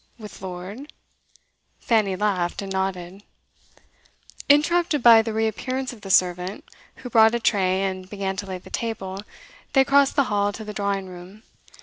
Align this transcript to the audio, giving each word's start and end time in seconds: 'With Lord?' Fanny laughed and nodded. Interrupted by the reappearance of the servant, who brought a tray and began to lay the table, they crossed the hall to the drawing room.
'With 0.17 0.41
Lord?' 0.41 0.91
Fanny 1.79 2.15
laughed 2.15 2.63
and 2.63 2.71
nodded. 2.73 3.21
Interrupted 4.49 5.03
by 5.03 5.21
the 5.21 5.31
reappearance 5.31 5.93
of 5.93 6.01
the 6.01 6.09
servant, 6.09 6.67
who 6.95 7.09
brought 7.11 7.35
a 7.35 7.39
tray 7.39 7.83
and 7.83 8.09
began 8.09 8.35
to 8.37 8.47
lay 8.47 8.57
the 8.57 8.71
table, 8.71 9.21
they 9.73 9.85
crossed 9.85 10.15
the 10.15 10.23
hall 10.23 10.51
to 10.53 10.63
the 10.65 10.73
drawing 10.73 11.05
room. 11.05 11.43